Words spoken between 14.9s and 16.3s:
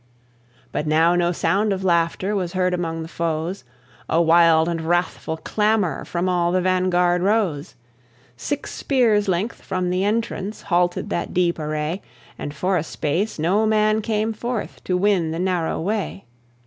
win the narrow way.